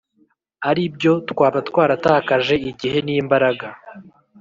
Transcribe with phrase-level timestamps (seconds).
[0.69, 3.67] ari byo twaba twaratakaje igihe n’ imbaraga